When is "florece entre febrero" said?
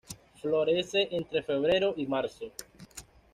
0.41-1.93